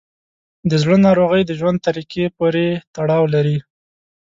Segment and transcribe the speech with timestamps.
[0.69, 2.65] د زړه ناروغۍ د ژوند طریقه پورې
[2.95, 3.57] تړاو لري.